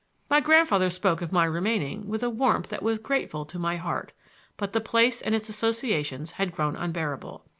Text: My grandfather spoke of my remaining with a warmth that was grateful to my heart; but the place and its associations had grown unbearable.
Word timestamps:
My 0.31 0.39
grandfather 0.39 0.89
spoke 0.89 1.21
of 1.21 1.31
my 1.31 1.45
remaining 1.45 2.07
with 2.07 2.23
a 2.23 2.29
warmth 2.31 2.69
that 2.69 2.81
was 2.81 2.97
grateful 2.97 3.45
to 3.45 3.59
my 3.59 3.75
heart; 3.77 4.13
but 4.57 4.73
the 4.73 4.81
place 4.81 5.21
and 5.21 5.35
its 5.35 5.47
associations 5.47 6.31
had 6.31 6.51
grown 6.53 6.75
unbearable. 6.75 7.45